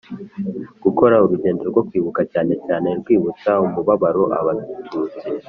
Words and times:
gukora 0.83 1.15
urugendo 1.23 1.61
rwo 1.71 1.81
kwibuka 1.87 2.21
cyane 2.31 2.53
cyane 2.65 2.87
rwibutsa 2.99 3.51
umubabaro 3.65 4.23
Abatutsi 4.39 5.25